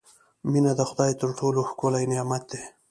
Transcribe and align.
•مینه 0.51 0.71
د 0.79 0.81
خدای 0.89 1.11
تر 1.21 1.29
ټولو 1.39 1.59
ښکلی 1.69 2.05
نعمت 2.11 2.43
دی. 2.51 2.63